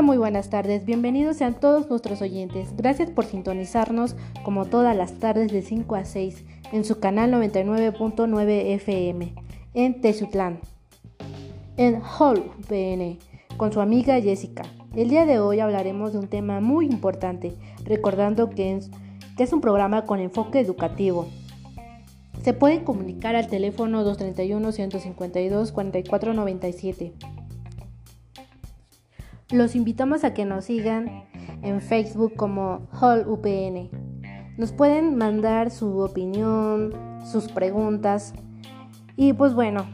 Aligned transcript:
Hola, 0.00 0.06
muy 0.06 0.16
buenas 0.16 0.48
tardes. 0.48 0.86
Bienvenidos 0.86 1.36
sean 1.36 1.60
todos 1.60 1.90
nuestros 1.90 2.22
oyentes. 2.22 2.74
Gracias 2.74 3.10
por 3.10 3.26
sintonizarnos 3.26 4.16
como 4.44 4.64
todas 4.64 4.96
las 4.96 5.18
tardes 5.18 5.52
de 5.52 5.60
5 5.60 5.94
a 5.94 6.06
6 6.06 6.42
en 6.72 6.86
su 6.86 7.00
canal 7.00 7.30
99.9 7.34 8.48
FM 8.76 9.34
en 9.74 10.00
Tezutlán, 10.00 10.60
en 11.76 12.00
Hall 12.00 12.50
PN, 12.66 13.18
con 13.58 13.74
su 13.74 13.82
amiga 13.82 14.18
Jessica. 14.22 14.62
El 14.96 15.10
día 15.10 15.26
de 15.26 15.38
hoy 15.38 15.60
hablaremos 15.60 16.14
de 16.14 16.20
un 16.20 16.28
tema 16.28 16.60
muy 16.60 16.86
importante, 16.86 17.52
recordando 17.84 18.48
que 18.48 18.76
es, 18.76 18.90
que 19.36 19.42
es 19.42 19.52
un 19.52 19.60
programa 19.60 20.06
con 20.06 20.18
enfoque 20.18 20.60
educativo. 20.60 21.28
Se 22.42 22.54
puede 22.54 22.84
comunicar 22.84 23.36
al 23.36 23.48
teléfono 23.48 24.02
231-152-4497. 24.16 27.12
Los 29.52 29.74
invitamos 29.74 30.22
a 30.22 30.32
que 30.32 30.44
nos 30.44 30.66
sigan 30.66 31.24
en 31.62 31.80
Facebook 31.80 32.34
como 32.36 32.86
Hall 32.92 33.26
UPN. 33.26 33.90
Nos 34.56 34.70
pueden 34.70 35.16
mandar 35.16 35.72
su 35.72 35.98
opinión, 35.98 36.94
sus 37.24 37.48
preguntas. 37.48 38.32
Y 39.16 39.32
pues 39.32 39.54
bueno, 39.54 39.86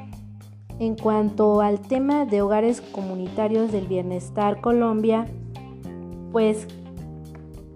en 0.78 0.94
cuanto 0.94 1.62
al 1.62 1.80
tema 1.80 2.26
de 2.26 2.42
hogares 2.42 2.82
comunitarios 2.82 3.72
del 3.72 3.86
Bienestar 3.86 4.60
Colombia, 4.60 5.26
pues 6.32 6.66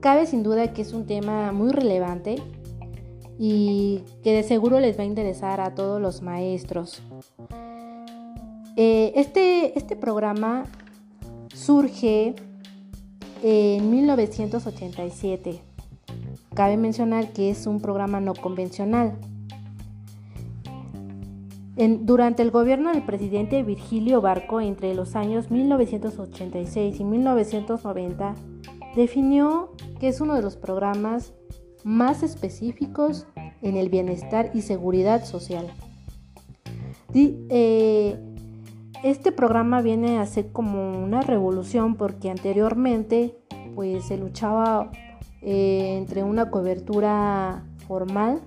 cabe 0.01 0.27
sin 0.27 0.43
duda 0.43 0.75
que 0.75 0.83
es 0.83 0.93
un 0.93 1.07
tema 1.07 1.51
muy 1.53 1.71
relevante 1.71 2.43
y 3.39 4.03
que 4.23 4.35
de 4.35 4.43
seguro 4.43 4.81
les 4.81 4.99
va 4.99 5.05
a 5.05 5.07
interesar 5.07 5.63
a 5.63 5.75
todos 5.75 5.99
los 5.99 6.21
maestros. 6.21 7.03
Eh, 8.77 9.13
este, 9.17 9.79
este 9.79 9.97
programa 9.97 10.65
surge 11.61 12.35
en 13.43 13.91
1987. 13.91 15.61
Cabe 16.55 16.77
mencionar 16.77 17.33
que 17.33 17.51
es 17.51 17.67
un 17.67 17.81
programa 17.81 18.21
no 18.21 18.35
convencional. 18.35 19.19
durante 22.01 22.43
el 22.43 22.51
gobierno 22.51 22.93
del 22.93 23.03
presidente 23.03 23.63
Virgilio 23.63 24.21
Barco 24.21 24.61
entre 24.61 24.95
los 24.95 25.17
años 25.17 25.51
1986 25.51 27.01
y 27.01 27.05
1990, 27.05 28.35
definió 28.95 29.73
que 29.99 30.09
es 30.09 30.21
uno 30.21 30.35
de 30.35 30.43
los 30.43 30.57
programas 30.57 31.33
más 31.83 32.23
específicos 32.23 33.27
en 33.63 33.77
el 33.77 33.89
bienestar 33.89 34.51
y 34.53 34.61
seguridad 34.61 35.25
social. 35.25 35.67
Eh, 37.15 38.19
este 39.03 39.33
programa 39.33 39.81
viene 39.81 40.19
a 40.19 40.27
ser 40.27 40.53
como 40.53 41.03
una 41.03 41.23
revolución 41.23 41.95
porque 41.95 42.31
anteriormente 42.31 43.35
pues 43.75 44.05
se 44.05 44.19
luchaba 44.19 44.91
eh, 45.43 45.97
entre 45.97 46.23
una 46.23 46.51
cobertura 46.51 47.65
formal 47.87 48.41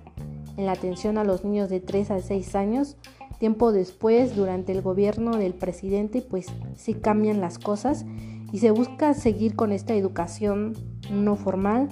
en 0.58 0.66
la 0.66 0.73
atención 0.73 1.18
a 1.18 1.23
los 1.23 1.44
niños 1.44 1.70
de 1.70 1.80
3 1.80 2.12
a 2.12 2.22
6 2.22 2.56
años. 2.56 2.98
Tiempo 3.40 3.72
después, 3.72 4.36
durante 4.36 4.72
el 4.72 4.82
gobierno 4.82 5.38
del 5.38 5.54
presidente, 5.54 6.22
pues 6.22 6.48
sí 6.76 6.94
cambian 6.94 7.42
las 7.42 7.58
cosas 7.58 8.06
y 8.52 8.60
se 8.60 8.72
busca 8.72 9.14
seguir 9.16 9.56
con 9.56 9.72
esta 9.72 9.95
educación 9.95 10.73
no 11.12 11.36
formal. 11.36 11.90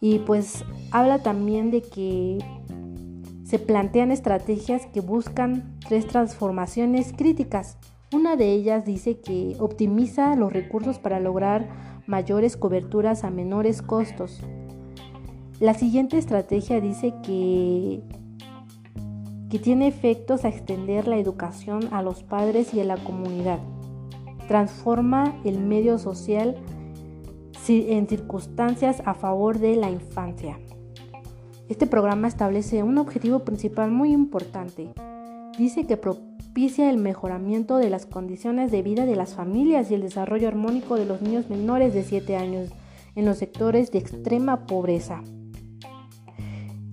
Y 0.00 0.18
pues 0.20 0.64
habla 0.90 1.22
también 1.22 1.70
de 1.70 1.82
que 1.82 2.38
se 3.52 3.58
plantean 3.58 4.10
estrategias 4.10 4.86
que 4.86 5.02
buscan 5.02 5.76
tres 5.86 6.06
transformaciones 6.06 7.12
críticas. 7.12 7.76
Una 8.10 8.34
de 8.34 8.50
ellas 8.50 8.86
dice 8.86 9.20
que 9.20 9.56
optimiza 9.58 10.34
los 10.36 10.54
recursos 10.54 10.98
para 10.98 11.20
lograr 11.20 11.68
mayores 12.06 12.56
coberturas 12.56 13.24
a 13.24 13.30
menores 13.30 13.82
costos. 13.82 14.40
La 15.60 15.74
siguiente 15.74 16.16
estrategia 16.16 16.80
dice 16.80 17.12
que, 17.22 18.00
que 19.50 19.58
tiene 19.58 19.86
efectos 19.86 20.46
a 20.46 20.48
extender 20.48 21.06
la 21.06 21.18
educación 21.18 21.90
a 21.92 22.00
los 22.00 22.22
padres 22.22 22.72
y 22.72 22.80
a 22.80 22.84
la 22.84 22.96
comunidad. 22.96 23.58
Transforma 24.48 25.38
el 25.44 25.58
medio 25.58 25.98
social 25.98 26.56
en 27.68 28.08
circunstancias 28.08 29.02
a 29.04 29.12
favor 29.12 29.58
de 29.58 29.76
la 29.76 29.90
infancia. 29.90 30.58
Este 31.72 31.86
programa 31.86 32.28
establece 32.28 32.82
un 32.82 32.98
objetivo 32.98 33.38
principal 33.38 33.90
muy 33.90 34.12
importante. 34.12 34.90
Dice 35.56 35.86
que 35.86 35.96
propicia 35.96 36.90
el 36.90 36.98
mejoramiento 36.98 37.78
de 37.78 37.88
las 37.88 38.04
condiciones 38.04 38.70
de 38.70 38.82
vida 38.82 39.06
de 39.06 39.16
las 39.16 39.32
familias 39.34 39.90
y 39.90 39.94
el 39.94 40.02
desarrollo 40.02 40.48
armónico 40.48 40.96
de 40.96 41.06
los 41.06 41.22
niños 41.22 41.48
menores 41.48 41.94
de 41.94 42.02
7 42.04 42.36
años 42.36 42.68
en 43.14 43.24
los 43.24 43.38
sectores 43.38 43.90
de 43.90 44.00
extrema 44.00 44.66
pobreza. 44.66 45.22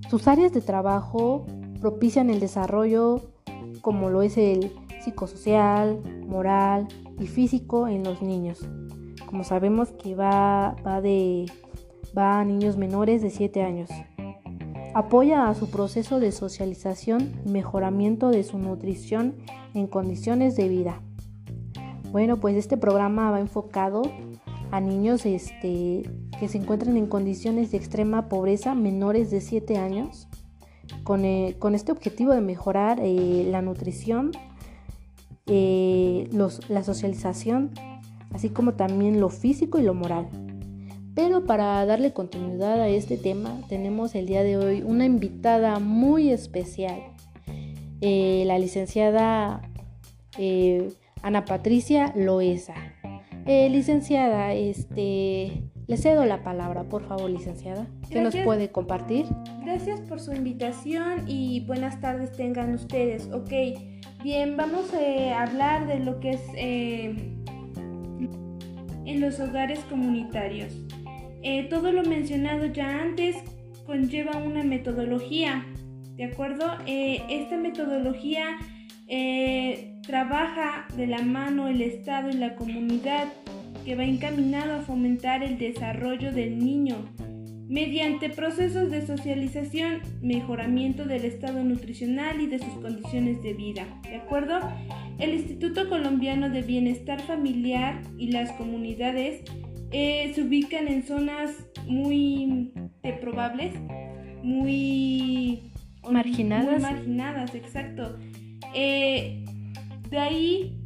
Sus 0.10 0.30
áreas 0.30 0.54
de 0.54 0.62
trabajo 0.62 1.46
propician 1.82 2.30
el 2.30 2.40
desarrollo 2.40 3.34
como 3.82 4.10
lo 4.10 4.22
es 4.22 4.38
el 4.38 4.72
psicosocial, 5.04 6.00
moral 6.26 6.88
y 7.20 7.28
físico 7.28 7.90
en 7.90 8.06
los 8.06 8.22
niños. 8.22 8.66
Como 9.26 9.44
sabemos 9.44 9.90
que 9.92 10.16
va, 10.16 10.74
de, 11.04 11.48
va 12.18 12.40
a 12.40 12.46
niños 12.46 12.78
menores 12.78 13.22
de 13.22 13.30
7 13.30 13.62
años. 13.62 13.90
Apoya 14.96 15.50
a 15.50 15.54
su 15.54 15.70
proceso 15.70 16.20
de 16.20 16.32
socialización 16.32 17.32
y 17.46 17.50
mejoramiento 17.50 18.30
de 18.30 18.44
su 18.44 18.58
nutrición 18.58 19.36
en 19.76 19.86
condiciones 19.86 20.56
de 20.56 20.68
vida. 20.68 21.02
Bueno, 22.12 22.40
pues 22.40 22.56
este 22.56 22.76
programa 22.76 23.30
va 23.30 23.40
enfocado 23.40 24.02
a 24.72 24.82
niños 24.82 25.28
este, 25.28 26.10
que 26.40 26.48
se 26.48 26.58
encuentran 26.58 26.98
en 26.98 27.06
condiciones 27.06 27.70
de 27.70 27.78
extrema 27.78 28.30
pobreza 28.30 28.74
menores 28.74 29.30
de 29.30 29.42
7 29.42 29.78
años, 29.78 30.28
con, 31.04 31.24
eh, 31.24 31.56
este 31.74 31.92
objetivo 31.92 32.34
de 32.34 32.42
mejorar 32.42 33.00
eh, 33.00 33.48
la 33.48 33.62
nutrición, 33.62 34.32
eh, 35.46 36.30
la 36.68 36.84
socialización, 36.84 37.72
así 38.34 38.50
como 38.50 38.74
también 38.74 39.20
lo 39.20 39.30
físico 39.30 39.78
y 39.78 39.84
lo 39.84 39.94
moral. 39.94 40.49
Pero 41.22 41.44
para 41.44 41.86
darle 41.86 42.14
continuidad 42.14 42.80
a 42.80 42.88
este 42.88 43.18
tema, 43.18 43.60
tenemos 43.68 44.16
el 44.16 44.26
día 44.26 44.42
de 44.42 44.56
hoy 44.56 44.84
una 44.84 45.04
invitada 45.04 45.78
muy 45.80 46.30
especial, 46.30 46.98
eh, 48.00 48.46
la 48.46 48.58
licenciada 48.58 49.62
eh, 50.38 50.94
Ana 51.22 51.44
Patricia 51.44 52.14
Loesa. 52.16 52.76
Eh, 53.46 53.70
licenciada, 53.70 54.54
este, 54.54 55.62
le 55.88 55.98
cedo 55.98 56.24
la 56.24 56.42
palabra, 56.42 56.86
por 56.86 57.06
favor, 57.06 57.30
licenciada. 57.30 57.86
¿Qué 58.10 58.22
nos 58.22 58.38
puede 58.38 58.72
compartir? 58.72 59.26
Gracias 59.62 60.00
por 60.00 60.22
su 60.22 60.32
invitación 60.32 61.26
y 61.28 61.66
buenas 61.66 62.00
tardes 62.00 62.32
tengan 62.32 62.74
ustedes. 62.74 63.28
Ok, 63.34 63.52
bien, 64.24 64.56
vamos 64.56 64.94
a 64.94 65.42
hablar 65.42 65.86
de 65.86 66.00
lo 66.00 66.22
que 66.22 66.30
es 66.30 66.42
en 69.06 69.20
los 69.20 69.42
hogares 69.42 69.80
comunitarios. 69.90 70.74
Eh, 71.42 71.64
todo 71.70 71.92
lo 71.92 72.04
mencionado 72.04 72.66
ya 72.66 73.02
antes 73.02 73.36
conlleva 73.86 74.38
una 74.38 74.64
metodología, 74.64 75.66
¿de 76.16 76.26
acuerdo? 76.26 76.66
Eh, 76.86 77.22
esta 77.30 77.58
metodología 77.58 78.58
eh, 79.08 79.96
trabaja 80.06 80.88
de 80.96 81.08
la 81.08 81.22
mano 81.22 81.68
el 81.68 81.82
Estado 81.82 82.30
y 82.30 82.34
la 82.34 82.56
comunidad 82.56 83.30
que 83.86 83.96
va 83.96 84.04
encaminado 84.04 84.76
a 84.76 84.82
fomentar 84.82 85.44
el 85.44 85.58
desarrollo 85.58 86.32
del 86.32 86.60
niño 86.60 87.06
mediante 87.70 88.32
procesos 88.32 88.90
de 88.90 89.06
socialización, 89.06 90.02
mejoramiento 90.24 91.06
del 91.06 91.24
estado 91.24 91.64
nutricional 91.64 92.42
y 92.42 92.48
de 92.48 92.58
sus 92.58 92.74
condiciones 92.82 93.44
de 93.44 93.54
vida. 93.54 93.86
¿De 94.10 94.16
acuerdo? 94.16 94.60
El 95.20 95.36
Instituto 95.36 95.88
Colombiano 95.88 96.50
de 96.50 96.64
Bienestar 96.64 97.22
Familiar 97.22 98.02
y 98.18 98.32
las 98.32 98.52
comunidades 98.54 99.44
eh, 99.92 100.32
se 100.34 100.44
ubican 100.44 100.88
en 100.88 101.04
zonas 101.04 101.52
muy 101.86 102.74
probables, 103.22 103.74
muy 104.44 105.72
marginadas. 106.10 106.82
Muy 106.82 106.92
marginadas, 106.92 107.56
exacto. 107.56 108.18
Eh, 108.74 109.46
de 110.10 110.18
ahí 110.18 110.86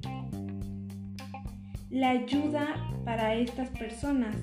la 1.89 2.11
ayuda 2.11 2.75
para 3.05 3.35
estas 3.35 3.69
personas. 3.69 4.35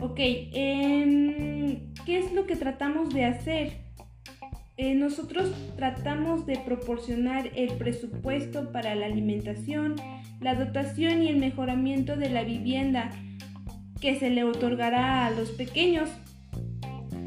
Ok, 0.00 0.18
em, 0.18 1.92
¿qué 2.04 2.18
es 2.18 2.32
lo 2.32 2.46
que 2.46 2.56
tratamos 2.56 3.14
de 3.14 3.24
hacer? 3.24 3.86
Eh, 4.76 4.94
nosotros 4.94 5.50
tratamos 5.76 6.44
de 6.44 6.58
proporcionar 6.58 7.50
el 7.56 7.72
presupuesto 7.78 8.72
para 8.72 8.94
la 8.94 9.06
alimentación, 9.06 9.96
la 10.40 10.54
dotación 10.54 11.22
y 11.22 11.28
el 11.28 11.36
mejoramiento 11.36 12.16
de 12.16 12.30
la 12.30 12.44
vivienda 12.44 13.10
que 14.00 14.18
se 14.18 14.30
le 14.30 14.44
otorgará 14.44 15.26
a 15.26 15.30
los 15.30 15.50
pequeños. 15.50 16.10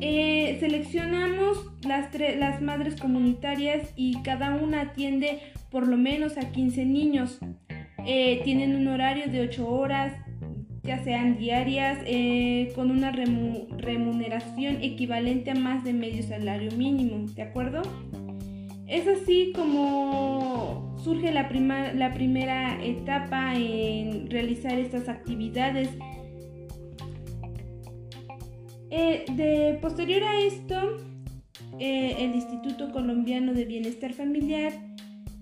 Eh, 0.02 0.58
seleccionamos 0.60 1.58
las, 1.86 2.08
las 2.38 2.62
madres 2.62 2.96
comunitarias 2.96 3.92
y 3.96 4.22
cada 4.22 4.56
una 4.56 4.82
atiende 4.82 5.40
por 5.72 5.88
lo 5.88 5.98
menos 5.98 6.38
a 6.38 6.52
15 6.52 6.86
niños. 6.86 7.40
eh, 8.06 8.42
tienen 8.44 8.76
un 8.76 8.88
horario 8.88 9.28
de 9.30 9.42
8 9.42 9.68
horas, 9.68 10.14
ya 10.84 11.04
sean 11.04 11.38
diarias, 11.38 12.00
eh, 12.06 12.72
con 12.74 12.92
una 12.92 13.12
remuneración 13.12 14.78
equivalente 14.82 15.52
a 15.52 15.56
más 15.56 15.84
de 15.84 15.94
medio 15.94 16.24
salario 16.24 16.72
mínimo, 16.72 17.28
¿de 17.36 17.42
acuerdo? 17.42 17.82
Es 18.89 19.07
así 19.07 19.53
como 19.56 20.97
surge 21.03 21.31
la, 21.31 21.47
primera 21.47 22.83
etapa 22.83 23.56
en 23.56 24.30
realizar 24.30 24.77
estas 24.80 25.07
actividades. 25.07 25.89
Eh, 28.91 29.25
de 29.36 29.77
posterior 29.80 30.24
a 30.24 30.41
esto, 30.41 30.97
el 31.77 32.36
Instituto 32.36 32.91
Colombiano 32.91 33.53
de 33.53 33.65
Bienestar 33.65 34.13
Familiar 34.13 34.74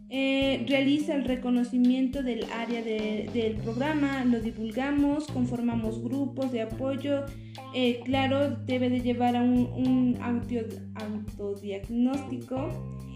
eh, 0.09 0.65
realiza 0.69 1.15
el 1.15 1.25
reconocimiento 1.25 2.23
del 2.23 2.45
área 2.53 2.81
del 2.81 3.57
programa, 3.57 4.23
lo 4.23 4.39
divulgamos, 4.39 5.27
conformamos 5.27 6.01
grupos 6.01 6.53
de 6.53 6.61
apoyo. 6.61 7.25
Eh, 7.73 7.99
claro, 8.05 8.51
debe 8.65 8.89
de 8.89 9.01
llevar 9.01 9.35
a 9.35 9.41
un, 9.41 10.17
autodiagnóstico 10.21 12.69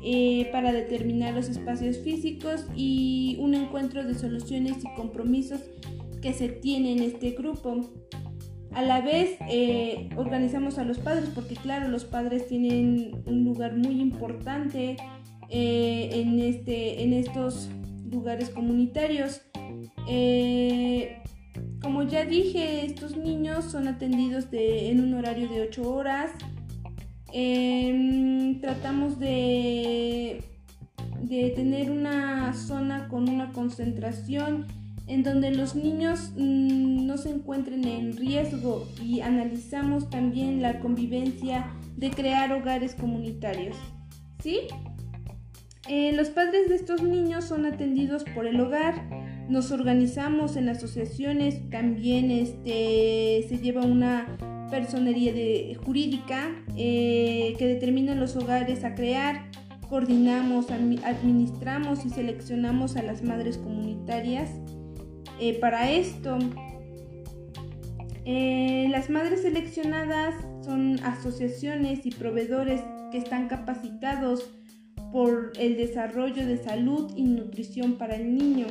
eh, 0.03 0.49
para 0.51 0.71
determinar 0.71 1.33
los 1.33 1.49
espacios 1.49 1.97
físicos 1.97 2.65
y 2.75 3.37
un 3.39 3.53
encuentro 3.53 4.03
de 4.03 4.13
soluciones 4.15 4.83
y 4.83 4.95
compromisos 4.95 5.61
que 6.21 6.33
se 6.33 6.49
tiene 6.49 6.93
en 6.93 6.99
este 7.03 7.31
grupo. 7.31 7.89
A 8.73 8.81
la 8.81 9.01
vez 9.01 9.37
organizamos 10.15 10.77
a 10.77 10.85
los 10.85 10.97
padres 10.97 11.29
porque 11.35 11.55
claro, 11.55 11.89
los 11.89 12.05
padres 12.05 12.47
tienen 12.47 13.21
un 13.25 13.43
lugar 13.43 13.75
muy 13.75 13.99
importante 13.99 14.95
eh, 15.53 16.09
en, 16.13 16.39
este, 16.39 17.03
en 17.03 17.11
estos 17.11 17.67
lugares 18.09 18.49
comunitarios. 18.49 19.41
Eh, 20.07 21.17
como 21.81 22.03
ya 22.03 22.23
dije, 22.23 22.85
estos 22.85 23.17
niños 23.17 23.65
son 23.65 23.89
atendidos 23.89 24.45
en 24.53 25.01
un 25.01 25.13
horario 25.13 25.49
de 25.49 25.63
8 25.63 25.93
horas. 25.93 26.31
Tratamos 28.59 29.19
de, 29.19 30.43
de 31.21 31.49
tener 31.51 31.91
una 31.91 32.53
zona 32.53 33.07
con 33.07 33.29
una 33.29 33.51
concentración 33.51 34.65
en 35.07 35.23
donde 35.23 35.51
los 35.51 35.75
niños 35.75 36.31
mm, 36.37 37.05
no 37.05 37.17
se 37.17 37.29
encuentren 37.29 37.85
en 37.85 38.15
riesgo 38.15 38.87
y 39.03 39.21
analizamos 39.21 40.09
también 40.09 40.61
la 40.61 40.79
convivencia 40.79 41.71
de 41.97 42.11
crear 42.11 42.51
hogares 42.51 42.95
comunitarios. 42.95 43.75
¿Sí? 44.41 44.61
Eh, 45.87 46.13
los 46.13 46.29
padres 46.29 46.69
de 46.69 46.75
estos 46.75 47.03
niños 47.03 47.45
son 47.45 47.65
atendidos 47.65 48.23
por 48.35 48.47
el 48.47 48.59
hogar. 48.61 49.05
Nos 49.49 49.71
organizamos 49.71 50.55
en 50.55 50.69
asociaciones, 50.69 51.69
también 51.69 52.31
este, 52.31 53.45
se 53.49 53.57
lleva 53.61 53.81
una 53.81 54.37
personería 54.71 55.31
de, 55.31 55.77
jurídica 55.85 56.49
eh, 56.75 57.53
que 57.59 57.67
determina 57.67 58.15
los 58.15 58.35
hogares 58.35 58.83
a 58.83 58.95
crear. 58.95 59.51
Coordinamos, 59.87 60.71
administramos 60.71 62.05
y 62.05 62.09
seleccionamos 62.09 62.95
a 62.95 63.03
las 63.03 63.21
madres 63.21 63.59
comunitarias. 63.59 64.49
Eh, 65.39 65.59
para 65.59 65.91
esto, 65.91 66.39
las 68.25 69.09
madres 69.09 69.41
seleccionadas 69.41 70.33
son 70.63 70.99
asociaciones 71.03 72.05
y 72.05 72.11
proveedores 72.11 72.81
que 73.11 73.17
están 73.17 73.47
capacitados 73.47 74.49
por 75.11 75.51
el 75.59 75.75
desarrollo 75.75 76.45
de 76.45 76.57
salud 76.57 77.11
y 77.15 77.23
nutrición 77.23 77.95
para 77.95 78.15
el 78.15 78.35
niño. 78.35 78.67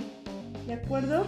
¿De 0.67 0.75
acuerdo? 0.75 1.27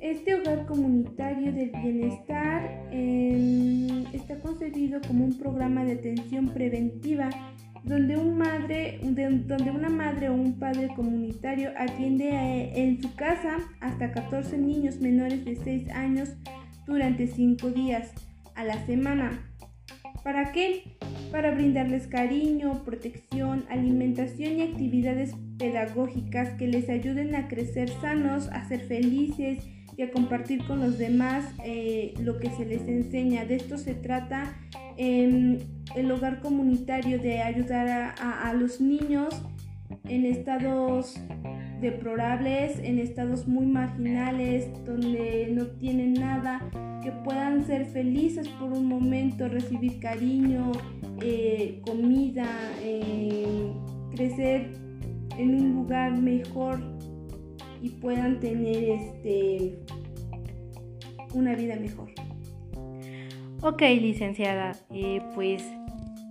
Este 0.00 0.34
hogar 0.34 0.64
comunitario 0.64 1.52
del 1.52 1.70
bienestar 1.72 2.88
em, 2.90 4.06
está 4.14 4.38
concebido 4.38 4.98
como 5.06 5.26
un 5.26 5.38
programa 5.38 5.84
de 5.84 5.92
atención 5.92 6.48
preventiva 6.48 7.28
donde, 7.84 8.16
un 8.16 8.38
madre, 8.38 8.98
donde 9.02 9.70
una 9.70 9.90
madre 9.90 10.30
o 10.30 10.34
un 10.34 10.58
padre 10.58 10.88
comunitario 10.96 11.72
atiende 11.76 12.72
en 12.74 13.02
su 13.02 13.14
casa 13.14 13.58
hasta 13.80 14.10
14 14.12 14.56
niños 14.56 15.00
menores 15.00 15.44
de 15.44 15.56
6 15.56 15.90
años 15.90 16.30
durante 16.86 17.26
5 17.26 17.68
días 17.68 18.10
a 18.54 18.64
la 18.64 18.84
semana. 18.86 19.52
¿Para 20.24 20.52
qué? 20.52 20.96
Para 21.30 21.50
brindarles 21.50 22.06
cariño, 22.06 22.84
protección, 22.84 23.66
alimentación 23.68 24.58
y 24.58 24.62
actividades 24.62 25.34
pedagógicas 25.58 26.54
que 26.54 26.68
les 26.68 26.88
ayuden 26.88 27.34
a 27.34 27.48
crecer 27.48 27.90
sanos, 28.00 28.48
a 28.48 28.66
ser 28.66 28.80
felices 28.80 29.58
y 30.02 30.10
compartir 30.10 30.64
con 30.66 30.80
los 30.80 30.96
demás 30.96 31.44
eh, 31.64 32.14
lo 32.20 32.38
que 32.38 32.50
se 32.50 32.64
les 32.64 32.82
enseña. 32.88 33.44
De 33.44 33.56
esto 33.56 33.76
se 33.76 33.94
trata 33.94 34.56
el 34.96 36.10
hogar 36.10 36.40
comunitario 36.40 37.18
de 37.18 37.40
ayudar 37.40 38.14
a, 38.20 38.52
los 38.52 38.80
niños 38.80 39.42
en 40.04 40.26
estados 40.26 41.18
deplorables, 41.80 42.78
en 42.78 42.98
estados 42.98 43.48
muy 43.48 43.66
marginales, 43.66 44.68
donde 44.84 45.48
no 45.52 45.66
tienen 45.66 46.14
nada, 46.14 46.60
que 47.02 47.12
puedan 47.12 47.64
ser 47.66 47.86
felices 47.86 48.48
por 48.48 48.72
un 48.72 48.86
momento, 48.86 49.48
recibir 49.48 50.00
cariño, 50.00 50.72
eh, 51.22 51.80
comida, 51.86 52.46
eh, 52.82 53.72
crecer 54.14 54.72
en 55.38 55.54
un 55.54 55.72
lugar 55.72 56.18
mejor 56.20 56.80
y 57.82 57.88
puedan 57.88 58.40
tener 58.40 58.84
este 58.84 59.78
una 61.32 61.54
vida 61.54 61.76
mejor. 61.76 62.10
Ok, 63.62 63.82
licenciada, 63.82 64.72
eh, 64.90 65.20
pues 65.34 65.62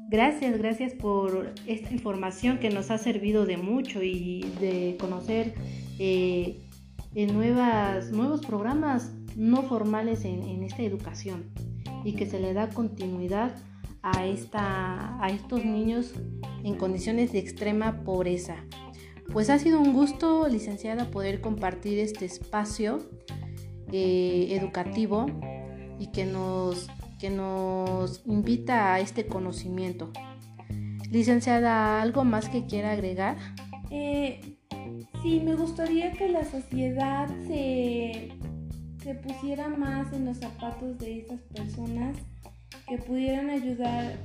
gracias, 0.09 0.57
gracias 0.57 0.93
por 0.93 1.53
esta 1.67 1.93
información 1.93 2.57
que 2.57 2.69
nos 2.69 2.89
ha 2.89 2.97
servido 2.97 3.45
de 3.45 3.57
mucho 3.57 4.01
y 4.01 4.41
de 4.59 4.97
conocer 4.99 5.53
eh, 5.99 6.59
en 7.13 7.33
nuevas, 7.33 8.11
nuevos 8.11 8.43
programas 8.45 9.11
no 9.35 9.61
formales 9.63 10.25
en, 10.25 10.63
esta 10.63 10.81
educación 10.81 11.45
y 12.03 12.13
que 12.13 12.25
se 12.25 12.39
le 12.39 12.53
da 12.53 12.69
continuidad 12.69 13.55
a, 14.01 14.25
esta, 14.25 15.23
a 15.23 15.29
estos 15.29 15.63
niños 15.63 16.13
en 16.63 16.75
condiciones 16.75 17.31
de 17.31 17.39
extrema 17.39 18.03
pobreza. 18.03 18.55
Pues 19.31 19.51
ha 19.51 19.59
sido 19.59 19.79
un 19.79 19.93
gusto, 19.93 20.47
licenciada, 20.47 21.11
poder 21.11 21.41
compartir 21.41 21.99
este 21.99 22.25
espacio 22.25 23.07
eh, 23.91 24.47
educativo 24.51 25.25
y 25.99 26.07
que 26.07 26.25
nos 26.25 26.87
que 27.19 27.29
nos 27.29 28.21
invita 28.25 28.93
a 28.93 28.99
este 29.01 29.27
conocimiento. 29.27 30.11
Licenciada, 31.11 32.01
¿algo 32.01 32.23
más 32.23 32.49
que 32.49 32.65
quiera 32.65 32.93
agregar? 32.93 33.37
Eh, 33.91 34.57
sí, 35.21 35.41
me 35.43 35.55
gustaría 35.55 36.13
que 36.13 36.29
la 36.29 36.45
sociedad 36.45 37.27
se, 37.47 38.31
se 39.03 39.15
pusiera 39.15 39.67
más 39.67 40.13
en 40.13 40.25
los 40.25 40.37
zapatos 40.37 40.97
de 40.97 41.19
esas 41.19 41.41
personas 41.41 42.15
que 42.87 42.97
pudieran 42.97 43.49
ayudar, 43.49 44.17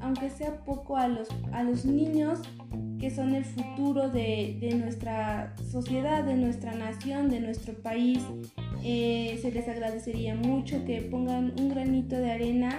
aunque 0.00 0.28
sea 0.28 0.64
poco, 0.64 0.96
a 0.96 1.08
los, 1.08 1.28
a 1.52 1.62
los 1.62 1.84
niños 1.84 2.40
que 2.98 3.10
son 3.10 3.34
el 3.34 3.44
futuro 3.44 4.08
de, 4.08 4.58
de 4.60 4.74
nuestra 4.74 5.54
sociedad, 5.70 6.24
de 6.24 6.34
nuestra 6.36 6.74
nación, 6.74 7.30
de 7.30 7.40
nuestro 7.40 7.74
país. 7.74 8.22
Eh, 8.86 9.38
se 9.40 9.50
les 9.50 9.66
agradecería 9.66 10.34
mucho 10.34 10.84
que 10.84 11.00
pongan 11.00 11.54
un 11.58 11.70
granito 11.70 12.16
de 12.16 12.30
arena, 12.30 12.70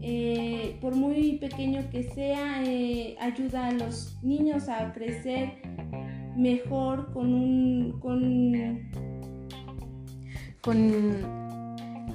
eh, 0.00 0.78
por 0.80 0.94
muy 0.94 1.38
pequeño 1.38 1.90
que 1.90 2.04
sea, 2.04 2.62
eh, 2.64 3.16
ayuda 3.20 3.66
a 3.66 3.72
los 3.72 4.16
niños 4.22 4.68
a 4.68 4.92
crecer 4.92 5.54
mejor 6.36 7.12
con 7.12 7.34
un... 7.34 7.98
Con, 8.00 8.78
con 10.60 11.44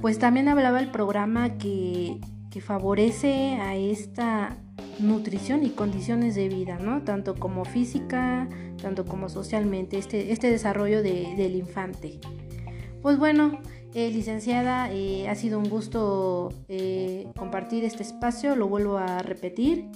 pues 0.00 0.18
también 0.18 0.48
hablaba 0.48 0.80
el 0.80 0.90
programa 0.90 1.58
que, 1.58 2.18
que 2.50 2.62
favorece 2.62 3.56
a 3.60 3.76
esta 3.76 4.56
nutrición 4.98 5.62
y 5.62 5.70
condiciones 5.70 6.34
de 6.36 6.48
vida, 6.48 6.78
¿no? 6.78 7.02
Tanto 7.02 7.34
como 7.34 7.66
física, 7.66 8.48
tanto 8.80 9.04
como 9.04 9.28
socialmente, 9.28 9.98
este, 9.98 10.32
este 10.32 10.50
desarrollo 10.50 11.02
del 11.02 11.54
infante. 11.54 12.18
Pues 13.02 13.18
bueno, 13.18 13.58
eh, 13.94 14.10
licenciada, 14.10 14.92
eh, 14.92 15.26
ha 15.28 15.34
sido 15.34 15.58
un 15.58 15.70
gusto 15.70 16.52
eh, 16.68 17.28
compartir 17.36 17.84
este 17.84 18.02
espacio, 18.02 18.54
lo 18.56 18.68
vuelvo 18.68 18.98
a 18.98 19.20
repetir. 19.20 19.86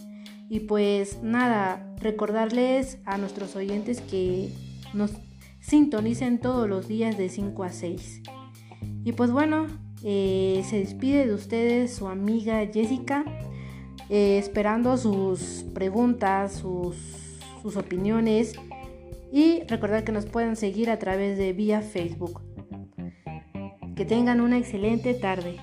Y 0.49 0.61
pues 0.61 1.23
nada, 1.23 1.95
recordarles 1.99 2.99
a 3.05 3.19
nuestros 3.19 3.57
oyentes 3.57 4.01
que 4.01 4.51
nos 4.95 5.13
sintonicen 5.61 6.39
todos 6.39 6.69
los 6.69 6.89
días 6.89 7.19
de 7.19 7.29
5 7.29 7.65
a 7.65 7.73
6. 7.73 8.23
Y 9.05 9.13
pues 9.13 9.31
bueno, 9.31 9.67
se 10.01 10.65
despide 10.71 11.27
de 11.27 11.35
ustedes 11.35 11.95
su 11.95 12.09
amiga 12.09 12.67
Jessica, 12.67 13.25
esperando 14.09 14.97
sus 14.99 15.65
preguntas, 15.75 16.53
sus, 16.53 16.97
sus 17.63 17.77
opiniones 17.77 18.55
y 19.33 19.63
recordar 19.65 20.05
que 20.05 20.13
nos 20.13 20.27
pueden 20.27 20.57
seguir 20.57 20.91
a 20.91 20.99
través 20.99 21.39
de 21.39 21.53
vía 21.55 21.81
Facebook. 21.81 22.41
Que 23.97 24.05
tengan 24.05 24.41
una 24.41 24.59
excelente 24.59 25.15
tarde. 25.15 25.57